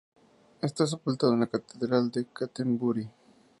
[0.63, 3.07] Está sepultado en la catedral de Canterbury.